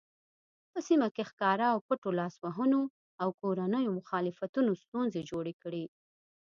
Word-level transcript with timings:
په 0.71 0.79
سیمه 0.87 1.07
کې 1.15 1.23
ښکاره 1.29 1.65
او 1.73 1.79
پټو 1.87 2.09
لاسوهنو 2.19 2.81
او 3.21 3.29
کورنیو 3.41 3.95
مخالفتونو 3.99 4.71
ستونزې 4.83 5.21
جوړې 5.31 5.53
کړې. 5.63 5.83